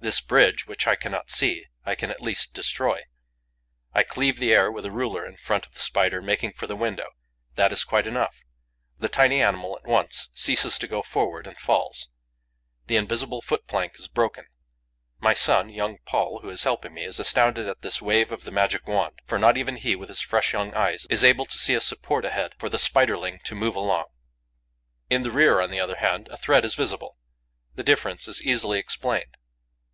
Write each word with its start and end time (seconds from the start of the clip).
This 0.00 0.20
bridge, 0.20 0.64
which 0.68 0.86
I 0.86 0.94
cannot 0.94 1.28
see, 1.28 1.64
I 1.84 1.96
can 1.96 2.08
at 2.08 2.20
least 2.22 2.54
destroy. 2.54 3.02
I 3.92 4.04
cleave 4.04 4.38
the 4.38 4.54
air 4.54 4.70
with 4.70 4.84
a 4.86 4.92
ruler 4.92 5.26
in 5.26 5.36
front 5.38 5.66
of 5.66 5.72
the 5.72 5.80
Spider 5.80 6.22
making 6.22 6.52
for 6.52 6.68
the 6.68 6.76
window. 6.76 7.10
That 7.56 7.72
is 7.72 7.82
quite 7.82 8.06
enough: 8.06 8.36
the 9.00 9.08
tiny 9.08 9.42
animal 9.42 9.76
at 9.76 9.88
once 9.90 10.30
ceases 10.34 10.78
to 10.78 10.86
go 10.86 11.02
forward 11.02 11.48
and 11.48 11.58
falls. 11.58 12.08
The 12.86 12.94
invisible 12.94 13.42
foot 13.42 13.66
plank 13.66 13.98
is 13.98 14.06
broken. 14.06 14.44
My 15.18 15.34
son, 15.34 15.68
young 15.68 15.98
Paul, 16.06 16.42
who 16.42 16.48
is 16.48 16.62
helping 16.62 16.94
me, 16.94 17.04
is 17.04 17.18
astounded 17.18 17.66
at 17.66 17.82
this 17.82 18.00
wave 18.00 18.30
of 18.30 18.44
the 18.44 18.52
magic 18.52 18.86
wand, 18.86 19.18
for 19.26 19.36
not 19.36 19.58
even 19.58 19.76
he, 19.76 19.96
with 19.96 20.10
his 20.10 20.20
fresh, 20.20 20.52
young 20.52 20.72
eyes, 20.74 21.06
is 21.10 21.24
able 21.24 21.44
to 21.46 21.58
see 21.58 21.74
a 21.74 21.80
support 21.80 22.24
ahead 22.24 22.52
for 22.56 22.68
the 22.68 22.78
Spiderling 22.78 23.40
to 23.42 23.56
move 23.56 23.74
along. 23.74 24.04
In 25.10 25.24
the 25.24 25.32
rear, 25.32 25.60
on 25.60 25.72
the 25.72 25.80
other 25.80 25.96
hand, 25.96 26.28
a 26.28 26.36
thread 26.36 26.64
is 26.64 26.76
visible. 26.76 27.16
The 27.74 27.82
difference 27.82 28.28
is 28.28 28.40
easily 28.44 28.78
explained. 28.78 29.34